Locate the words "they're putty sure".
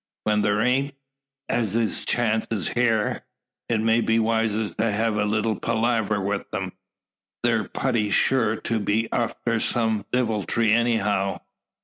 7.43-8.55